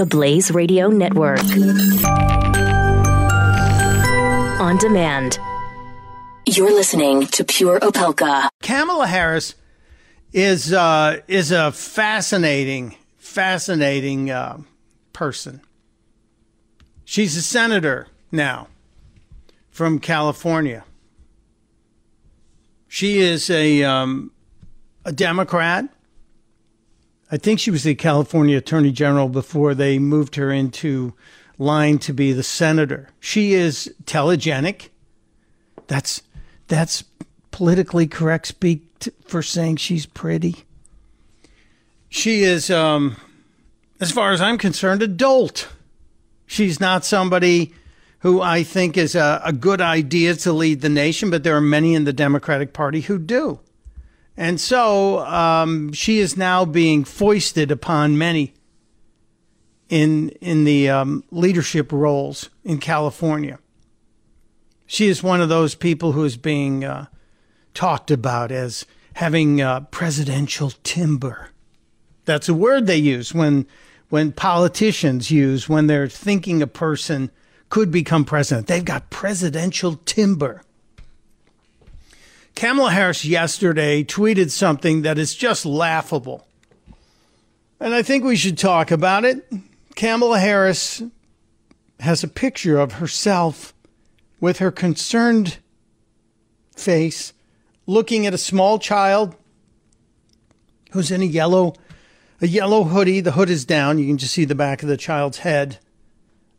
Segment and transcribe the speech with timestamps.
[0.00, 1.42] the Blaze Radio Network.
[4.58, 5.38] On demand.
[6.46, 8.48] You're listening to Pure Opelka.
[8.62, 9.54] Kamala Harris
[10.32, 14.62] is uh, is a fascinating, fascinating uh,
[15.12, 15.60] person.
[17.04, 18.68] She's a senator now
[19.70, 20.82] from California.
[22.88, 24.32] She is a um,
[25.04, 25.90] a Democrat.
[27.32, 31.14] I think she was the California Attorney General before they moved her into
[31.58, 33.08] line to be the senator.
[33.20, 34.88] She is telegenic.
[35.86, 36.22] That's
[36.66, 37.04] that's
[37.50, 40.64] politically correct speak t- for saying she's pretty.
[42.08, 43.16] She is, um,
[44.00, 45.68] as far as I'm concerned, a dolt.
[46.46, 47.72] She's not somebody
[48.20, 51.60] who I think is a, a good idea to lead the nation, but there are
[51.60, 53.60] many in the Democratic Party who do.
[54.40, 58.54] And so um, she is now being foisted upon many
[59.90, 63.58] in in the um, leadership roles in California.
[64.86, 67.08] She is one of those people who is being uh,
[67.74, 71.50] talked about as having uh, presidential timber.
[72.24, 73.66] That's a word they use when
[74.08, 77.30] when politicians use when they're thinking a person
[77.68, 78.68] could become president.
[78.68, 80.62] They've got presidential timber.
[82.54, 86.46] Kamala Harris yesterday tweeted something that is just laughable.
[87.78, 89.44] And I think we should talk about it.
[89.96, 91.02] Kamala Harris
[92.00, 93.74] has a picture of herself
[94.40, 95.58] with her concerned
[96.76, 97.32] face
[97.86, 99.34] looking at a small child
[100.92, 101.74] who's in a yellow
[102.40, 103.20] a yellow hoodie.
[103.20, 103.98] The hood is down.
[103.98, 105.78] You can just see the back of the child's head.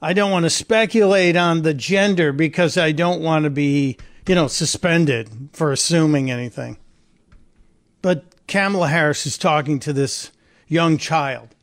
[0.00, 3.96] I don't want to speculate on the gender because I don't want to be,
[4.28, 6.76] you know, suspended for assuming anything.
[8.02, 10.30] But Kamala Harris is talking to this
[10.68, 11.54] young child.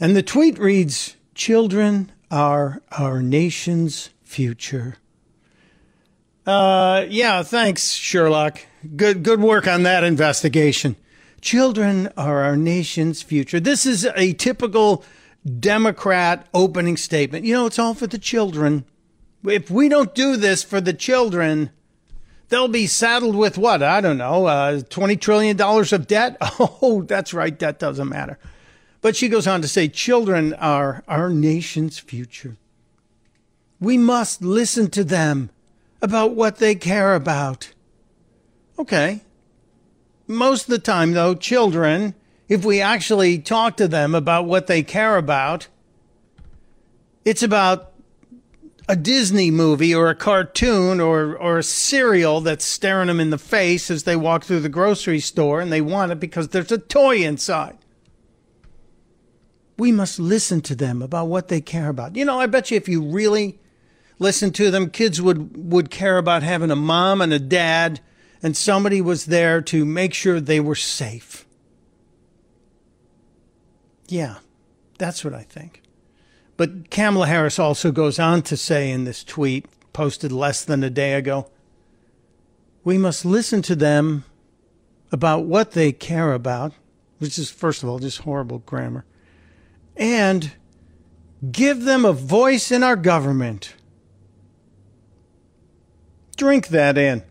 [0.00, 4.96] And the tweet reads Children are our nation's future.
[6.44, 8.60] Uh, yeah, thanks, Sherlock.
[8.96, 10.96] Good, good work on that investigation.
[11.40, 13.60] Children are our nation's future.
[13.60, 15.04] This is a typical
[15.60, 17.44] Democrat opening statement.
[17.44, 18.84] You know, it's all for the children.
[19.44, 21.70] If we don't do this for the children,
[22.48, 23.82] they'll be saddled with what?
[23.82, 26.36] I don't know, uh, $20 trillion of debt?
[26.84, 27.58] Oh, that's right.
[27.58, 28.38] That doesn't matter.
[29.00, 32.56] But she goes on to say, children are our nation's future.
[33.80, 35.50] We must listen to them
[36.00, 37.72] about what they care about.
[38.78, 39.22] Okay.
[40.28, 42.14] Most of the time, though, children,
[42.48, 45.66] if we actually talk to them about what they care about,
[47.24, 47.91] it's about
[48.88, 53.38] a Disney movie or a cartoon or, or a cereal that's staring them in the
[53.38, 56.78] face as they walk through the grocery store and they want it because there's a
[56.78, 57.78] toy inside.
[59.78, 62.16] We must listen to them about what they care about.
[62.16, 63.58] You know, I bet you if you really
[64.18, 64.90] listen to them.
[64.90, 68.00] Kids would, would care about having a mom and a dad,
[68.42, 71.46] and somebody was there to make sure they were safe.
[74.08, 74.36] Yeah,
[74.98, 75.81] that's what I think.
[76.62, 80.90] But Kamala Harris also goes on to say in this tweet, posted less than a
[80.90, 81.50] day ago,
[82.84, 84.22] we must listen to them
[85.10, 86.72] about what they care about,
[87.18, 89.04] which is, first of all, just horrible grammar,
[89.96, 90.52] and
[91.50, 93.74] give them a voice in our government.
[96.36, 97.24] Drink that in.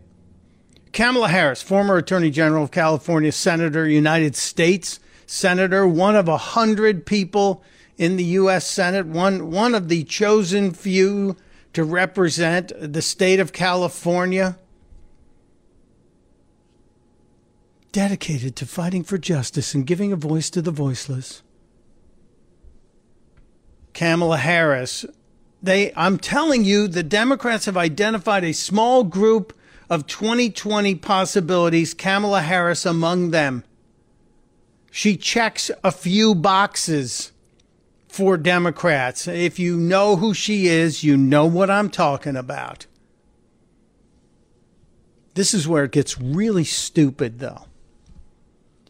[0.92, 7.06] Kamala Harris, former Attorney General of California, Senator, United States Senator, one of a hundred
[7.06, 7.64] people
[8.02, 8.66] in the U.S.
[8.66, 11.36] Senate, one, one of the chosen few
[11.72, 14.58] to represent the state of California,
[17.92, 21.44] dedicated to fighting for justice and giving a voice to the voiceless.
[23.94, 25.06] Kamala Harris,
[25.62, 29.56] they I'm telling you the Democrats have identified a small group
[29.88, 33.62] of 2020 possibilities, Kamala Harris among them.
[34.90, 37.31] She checks a few boxes
[38.12, 39.26] for Democrats.
[39.26, 42.86] If you know who she is, you know what I'm talking about.
[45.34, 47.64] This is where it gets really stupid, though.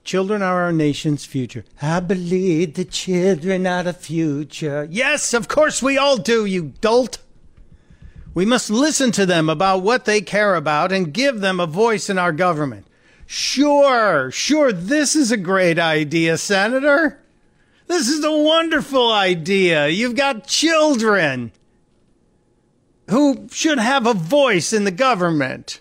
[0.03, 1.65] Children are our nation's future.
[1.81, 4.89] I believe the children are the future.
[4.91, 7.19] Yes, of course we all do, you dolt.
[8.35, 12.11] We must listen to them about what they care about and give them a voice
[12.11, 12.89] in our government.
[13.25, 17.22] Sure, sure, this is a great idea, Senator.
[17.87, 19.89] This is a wonderful idea.
[19.89, 21.53] You've got children
[23.11, 25.81] who should have a voice in the government.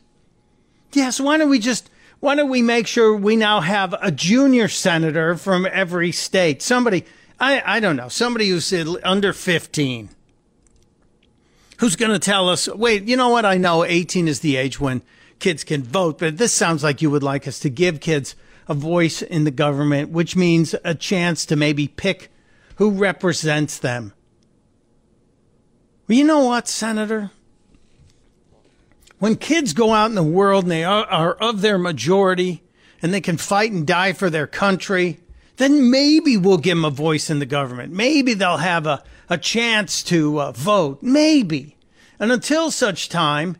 [0.93, 1.89] Yes, why don't we just
[2.19, 6.61] why don't we make sure we now have a junior senator from every state?
[6.61, 7.05] Somebody,
[7.39, 8.09] I, I don't know.
[8.09, 8.71] Somebody who's
[9.03, 10.09] under 15
[11.81, 13.43] who's going to tell us, wait, you know what?
[13.43, 15.01] I know 18 is the age when
[15.39, 18.35] kids can vote, but this sounds like you would like us to give kids
[18.71, 22.31] a voice in the government, which means a chance to maybe pick
[22.77, 24.13] who represents them.
[26.07, 27.31] Well, you know what, Senator?
[29.19, 32.63] When kids go out in the world and they are, are of their majority
[33.01, 35.19] and they can fight and die for their country,
[35.57, 37.91] then maybe we'll give them a voice in the government.
[37.91, 41.03] Maybe they'll have a, a chance to uh, vote.
[41.03, 41.77] Maybe.
[42.19, 43.57] And until such time,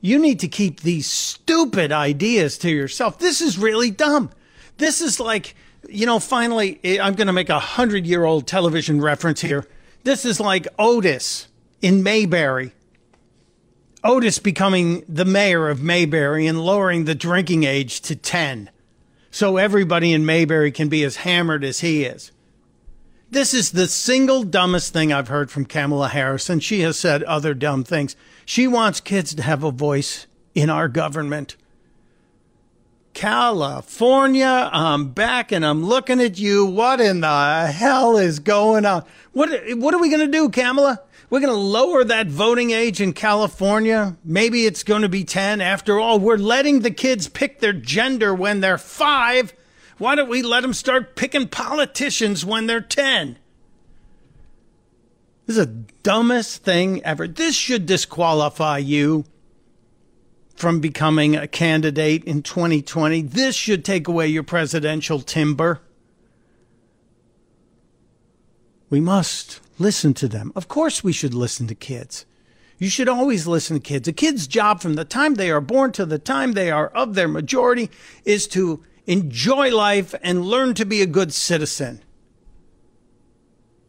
[0.00, 3.18] you need to keep these stupid ideas to yourself.
[3.18, 4.30] This is really dumb.
[4.76, 5.54] This is like,
[5.88, 9.66] you know, finally, eh, I'm going to make a hundred year old television reference here.
[10.02, 11.48] This is like Otis
[11.80, 12.72] in Mayberry.
[14.02, 18.70] Otis becoming the mayor of Mayberry and lowering the drinking age to 10
[19.34, 22.30] so everybody in Mayberry can be as hammered as he is.
[23.32, 27.24] This is the single dumbest thing I've heard from Kamala Harris, and she has said
[27.24, 28.14] other dumb things.
[28.44, 31.56] She wants kids to have a voice in our government.
[33.14, 36.66] California, I'm back and I'm looking at you.
[36.66, 39.04] What in the hell is going on?
[39.32, 41.00] What, what are we going to do, Kamala?
[41.30, 44.16] We're going to lower that voting age in California.
[44.24, 45.60] Maybe it's going to be 10.
[45.60, 49.54] After all, we're letting the kids pick their gender when they're five.
[49.96, 53.38] Why don't we let them start picking politicians when they're 10?
[55.46, 57.28] This is the dumbest thing ever.
[57.28, 59.24] This should disqualify you
[60.54, 63.22] from becoming a candidate in 2020.
[63.22, 65.80] This should take away your presidential timber.
[68.88, 70.52] We must listen to them.
[70.54, 72.26] Of course, we should listen to kids.
[72.78, 74.08] You should always listen to kids.
[74.08, 77.14] A kid's job from the time they are born to the time they are of
[77.14, 77.90] their majority
[78.24, 82.02] is to enjoy life and learn to be a good citizen.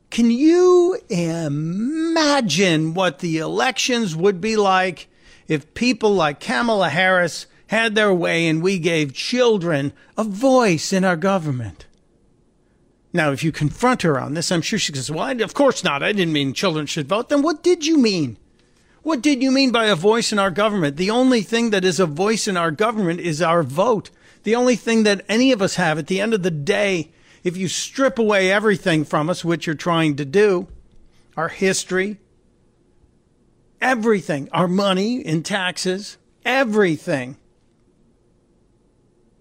[0.10, 5.08] Can you imagine what the elections would be like
[5.48, 11.04] if people like Kamala Harris had their way and we gave children a voice in
[11.04, 11.86] our government?
[13.14, 16.04] Now, if you confront her on this, I'm sure she says, Well, of course not.
[16.04, 17.30] I didn't mean children should vote.
[17.30, 18.38] Then what did you mean?
[19.04, 20.98] What did you mean by a voice in our government?
[20.98, 24.10] The only thing that is a voice in our government is our vote.
[24.44, 27.12] The only thing that any of us have at the end of the day,
[27.44, 30.68] if you strip away everything from us, which you're trying to do,
[31.38, 32.18] our history,
[33.82, 37.38] everything, our money in taxes, everything,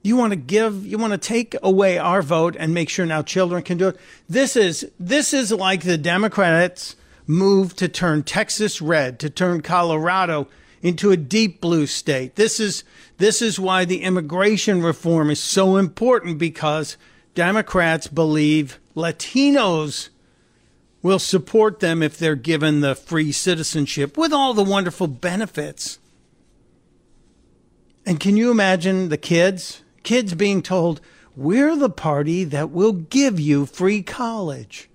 [0.05, 3.23] you want to give, you want to take away our vote and make sure now
[3.23, 3.97] children can do it.
[4.29, 6.95] This is, this is like the Democrats
[7.27, 10.47] move to turn Texas red, to turn Colorado
[10.83, 12.37] into a deep blue state.
[12.37, 12.85] This is,
[13.17, 16.99] this is why the immigration reform is so important because
[17.35, 20.11] Democrats believe Latinos
[21.05, 25.99] will support them if they're given the free citizenship with all the wonderful benefits.
[28.07, 29.83] And can you imagine the kids?
[30.03, 31.01] kids being told,
[31.37, 34.89] we're the party that will give you free college.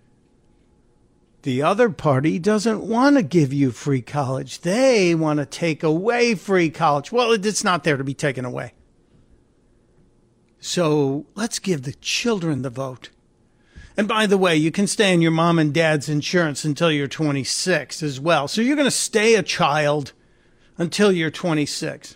[1.43, 4.61] The other party doesn't want to give you free college.
[4.61, 7.11] They want to take away free college.
[7.11, 8.73] Well, it's not there to be taken away.
[10.59, 13.09] So let's give the children the vote.
[13.99, 17.09] And by the way, you can stay on your mom and dad's insurance until you're
[17.09, 18.47] 26 as well.
[18.47, 20.13] So you're going to stay a child
[20.77, 22.15] until you're 26.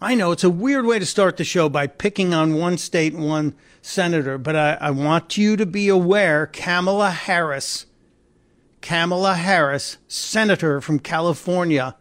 [0.00, 3.14] I know it's a weird way to start the show by picking on one state
[3.14, 7.86] and one senator, but I, I, want you to be aware Kamala Harris,
[8.80, 11.96] Kamala Harris, senator from California,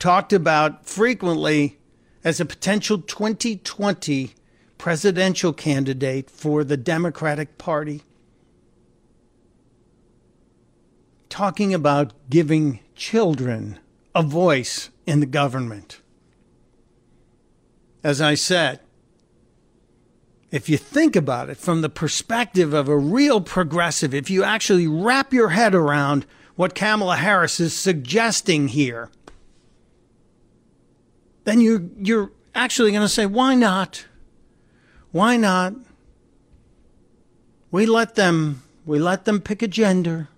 [0.00, 1.78] talked about frequently
[2.24, 4.34] as a potential 2020
[4.80, 8.02] presidential candidate for the Democratic Party.
[11.28, 13.78] Talking about giving children
[14.14, 16.00] a voice in the government
[18.02, 18.80] as I said,
[20.50, 24.88] if you think about it from the perspective of a real progressive, if you actually
[24.88, 29.10] wrap your head around what Kamala Harris is suggesting here,
[31.44, 34.06] then you're, you're actually going to say, why not?
[35.12, 35.74] Why not?
[37.72, 40.28] We let them, we let them pick a gender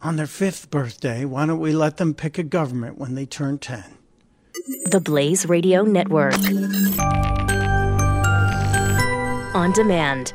[0.00, 1.26] on their fifth birthday.
[1.26, 3.84] Why don't we let them pick a government when they turn 10?
[4.86, 6.34] The Blaze Radio Network.
[9.54, 10.32] On demand.